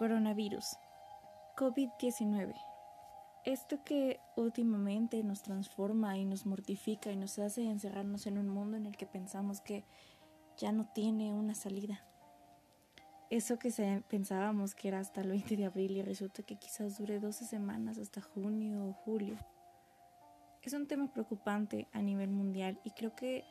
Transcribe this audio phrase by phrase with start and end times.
[0.00, 0.78] Coronavirus.
[1.58, 2.54] COVID-19.
[3.44, 8.78] Esto que últimamente nos transforma y nos mortifica y nos hace encerrarnos en un mundo
[8.78, 9.84] en el que pensamos que
[10.56, 12.02] ya no tiene una salida.
[13.28, 13.70] Eso que
[14.08, 17.98] pensábamos que era hasta el 20 de abril y resulta que quizás dure 12 semanas
[17.98, 19.36] hasta junio o julio.
[20.62, 23.44] Es un tema preocupante a nivel mundial y creo que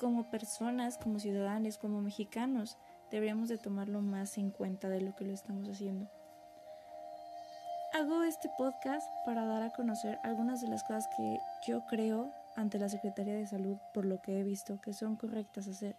[0.00, 2.78] como personas, como ciudadanos, como mexicanos,
[3.12, 6.10] deberíamos de tomarlo más en cuenta de lo que lo estamos haciendo.
[7.92, 11.38] Hago este podcast para dar a conocer algunas de las cosas que
[11.68, 15.68] yo creo ante la Secretaría de Salud por lo que he visto que son correctas
[15.68, 15.94] hacer.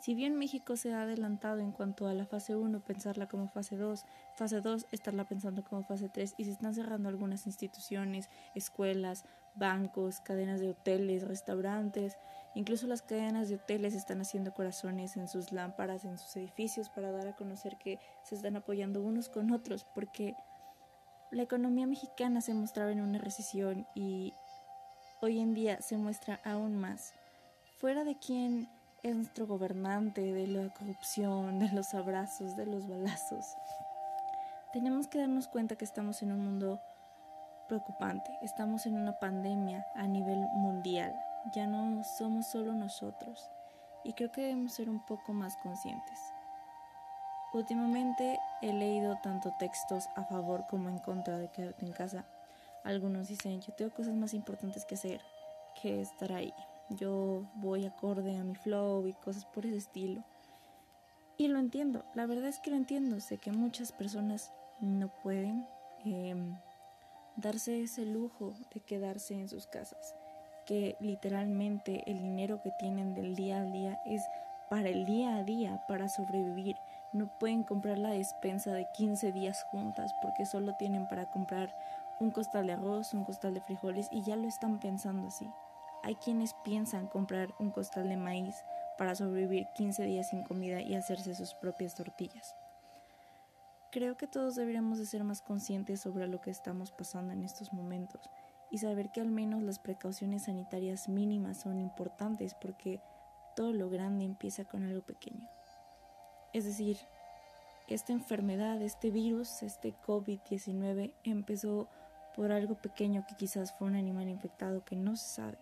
[0.00, 3.76] Si bien México se ha adelantado en cuanto a la fase 1, pensarla como fase
[3.76, 4.04] 2,
[4.36, 9.24] fase 2, estarla pensando como fase 3 y se están cerrando algunas instituciones, escuelas,
[9.56, 12.18] bancos, cadenas de hoteles, restaurantes,
[12.54, 17.10] incluso las cadenas de hoteles están haciendo corazones en sus lámparas, en sus edificios para
[17.10, 20.34] dar a conocer que se están apoyando unos con otros porque
[21.30, 24.32] la economía mexicana se mostraba en una recesión y
[25.20, 27.12] hoy en día se muestra aún más.
[27.80, 28.68] Fuera de quién
[29.02, 33.44] es nuestro gobernante, de la corrupción, de los abrazos, de los balazos.
[34.72, 36.80] Tenemos que darnos cuenta que estamos en un mundo
[37.68, 41.14] preocupante, estamos en una pandemia a nivel mundial,
[41.52, 43.50] ya no somos solo nosotros
[44.04, 46.18] y creo que debemos ser un poco más conscientes.
[47.52, 52.24] Últimamente he leído tanto textos a favor como en contra de quedarte en casa.
[52.82, 55.20] Algunos dicen, yo tengo cosas más importantes que hacer
[55.80, 56.52] que estar ahí
[56.90, 60.22] yo voy acorde a mi flow y cosas por ese estilo.
[61.36, 65.66] Y lo entiendo, la verdad es que lo entiendo, sé que muchas personas no pueden
[66.04, 66.56] em,
[67.36, 70.14] darse ese lujo de quedarse en sus casas,
[70.64, 74.22] que literalmente el dinero que tienen del día a día es
[74.68, 76.76] para el día a día, para sobrevivir.
[77.12, 81.74] No pueden comprar la despensa de 15 días juntas porque solo tienen para comprar
[82.20, 85.48] un costal de arroz, un costal de frijoles y ya lo están pensando así.
[86.02, 88.54] Hay quienes piensan comprar un costal de maíz
[88.98, 92.54] para sobrevivir 15 días sin comida y hacerse sus propias tortillas.
[93.90, 97.72] Creo que todos deberíamos de ser más conscientes sobre lo que estamos pasando en estos
[97.72, 98.28] momentos
[98.70, 103.00] y saber que al menos las precauciones sanitarias mínimas son importantes porque
[103.56, 105.48] todo lo grande empieza con algo pequeño.
[106.52, 106.98] Es decir,
[107.88, 111.88] esta enfermedad, este virus, este COVID-19 empezó
[112.34, 115.58] por algo pequeño que quizás fue un animal infectado que no se sabe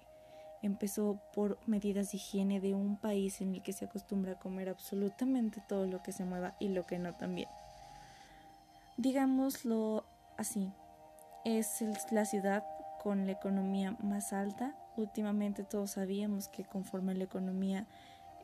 [0.63, 4.69] empezó por medidas de higiene de un país en el que se acostumbra a comer
[4.69, 7.49] absolutamente todo lo que se mueva y lo que no también.
[8.97, 10.05] Digámoslo
[10.39, 10.73] así,
[11.45, 12.65] es la ciudad
[13.03, 14.77] con la economía más alta.
[14.97, 17.87] Últimamente todos sabíamos que conforme la economía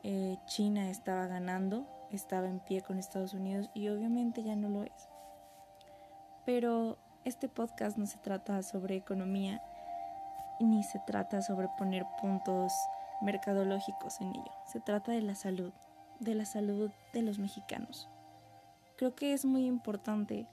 [0.03, 4.83] eh, China estaba ganando, estaba en pie con Estados Unidos y obviamente ya no lo
[4.83, 5.09] es.
[6.45, 9.61] Pero este podcast no se trata sobre economía
[10.59, 12.73] ni se trata sobre poner puntos
[13.21, 15.71] mercadológicos en ello, se trata de la salud,
[16.19, 18.09] de la salud de los mexicanos.
[18.97, 20.47] Creo que es muy importante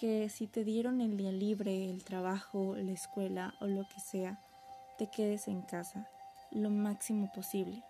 [0.00, 4.40] que si te dieron el día libre, el trabajo, la escuela o lo que sea,
[4.96, 6.08] te quedes en casa
[6.50, 7.84] lo máximo posible.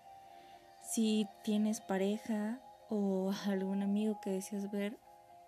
[0.83, 4.99] Si tienes pareja o algún amigo que deseas ver,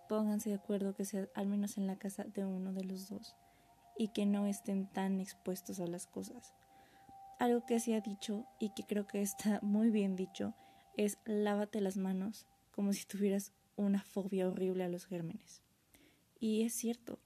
[0.08, 3.36] pónganse de acuerdo que sea al menos en la casa de uno de los dos
[3.98, 6.54] y que no estén tan expuestos a las cosas.
[7.40, 10.54] Algo que se ha dicho y que creo que está muy bien dicho
[10.96, 15.62] es lávate las manos como si tuvieras una fobia horrible a los gérmenes.
[16.44, 17.20] Y es cierto,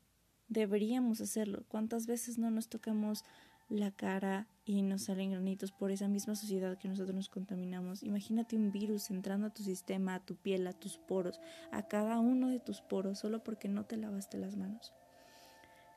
[0.47, 1.65] deberíamos hacerlo.
[1.69, 3.25] ¿Cuántas veces no nos tocamos
[3.67, 8.03] la cara y nos salen granitos por esa misma sociedad que nosotros nos contaminamos?
[8.03, 11.39] Imagínate un virus entrando a tu sistema, a tu piel, a tus poros,
[11.71, 14.93] a cada uno de tus poros, solo porque no te lavaste las manos.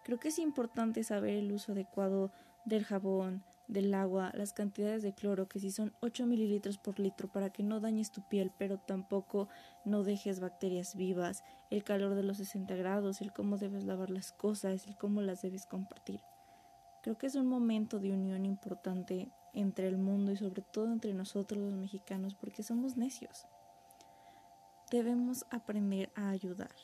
[0.02, 2.32] Creo que es importante saber el uso adecuado
[2.64, 7.30] del jabón, del agua, las cantidades de cloro, que si son 8 mililitros por litro
[7.30, 9.48] para que no dañes tu piel, pero tampoco
[9.84, 14.32] no dejes bacterias vivas, el calor de los 60 grados, el cómo debes lavar las
[14.32, 16.20] cosas, el cómo las debes compartir.
[17.02, 21.14] Creo que es un momento de unión importante entre el mundo y sobre todo entre
[21.14, 23.46] nosotros los mexicanos porque somos necios.
[24.90, 26.74] Debemos aprender a ayudar.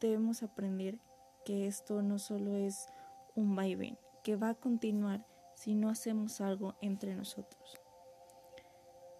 [0.00, 0.98] Debemos aprender
[1.46, 2.86] que esto no solo es
[3.34, 5.24] un vaivén, que va a continuar
[5.58, 7.80] si no hacemos algo entre nosotros.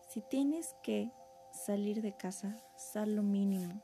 [0.08, 1.11] Si tienes que
[1.50, 3.82] salir de casa, sal lo mínimo.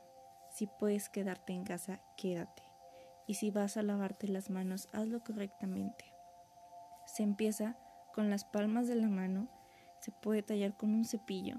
[0.51, 2.63] Si puedes quedarte en casa, quédate.
[3.27, 6.05] Y si vas a lavarte las manos, hazlo correctamente.
[7.05, 7.77] Se empieza
[8.13, 9.49] con las palmas de la mano,
[9.99, 11.57] se puede tallar con un cepillo,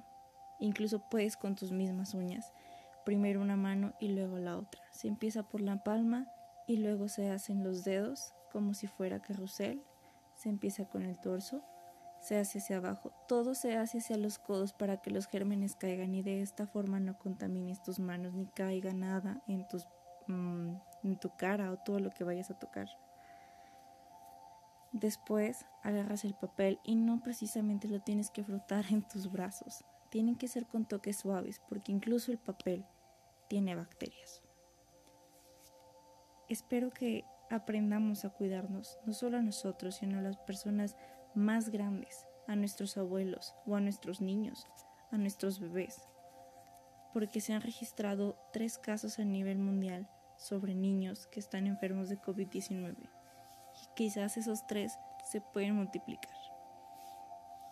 [0.61, 2.55] incluso puedes con tus mismas uñas,
[3.05, 4.83] primero una mano y luego la otra.
[4.93, 6.27] Se empieza por la palma
[6.67, 9.83] y luego se hacen los dedos como si fuera carrusel.
[10.37, 11.63] Se empieza con el torso,
[12.21, 16.15] se hace hacia abajo, todo se hace hacia los codos para que los gérmenes caigan
[16.15, 19.87] y de esta forma no contamines tus manos ni caiga nada en, tus,
[20.27, 20.75] mm,
[21.05, 22.89] en tu cara o todo lo que vayas a tocar.
[24.93, 29.85] Después agarras el papel y no precisamente lo tienes que frotar en tus brazos.
[30.11, 32.85] Tienen que ser con toques suaves porque incluso el papel
[33.49, 34.43] tiene bacterias.
[36.49, 40.97] Espero que aprendamos a cuidarnos, no solo a nosotros, sino a las personas
[41.35, 44.67] más grandes, a nuestros abuelos o a nuestros niños,
[45.11, 46.01] a nuestros bebés,
[47.13, 52.21] porque se han registrado tres casos a nivel mundial sobre niños que están enfermos de
[52.21, 56.37] COVID-19 y quizás esos tres se pueden multiplicar.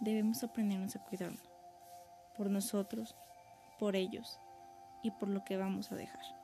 [0.01, 1.51] Debemos aprendernos a cuidarnos,
[2.37, 3.17] por nosotros,
[3.79, 4.41] por ellos
[5.03, 6.44] y por lo que vamos a dejar.